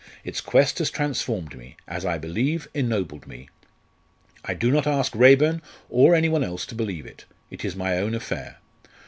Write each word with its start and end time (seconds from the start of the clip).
Its 0.23 0.41
quest 0.41 0.79
has 0.79 0.89
transformed 0.89 1.55
me 1.55 1.77
as 1.87 2.05
I 2.07 2.17
believe, 2.17 2.67
ennobled 2.73 3.27
me. 3.27 3.49
I 4.43 4.55
do 4.55 4.71
not 4.71 4.87
ask 4.87 5.13
Raeburn 5.15 5.61
or 5.91 6.15
any 6.15 6.27
one 6.27 6.43
else 6.43 6.65
to 6.65 6.73
believe 6.73 7.05
it. 7.05 7.25
It 7.51 7.63
is 7.63 7.75
my 7.75 7.95
own 7.99 8.15
affair. 8.15 8.57